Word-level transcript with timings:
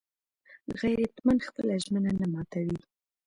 غیرتمند 0.81 1.45
خپله 1.47 1.73
ژمنه 1.83 2.11
نه 2.19 2.27
ماتوي 2.33 2.79